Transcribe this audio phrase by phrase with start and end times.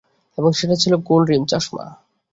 [0.37, 1.85] এবং সেটা ছিল গোন্ড রিম চশমা।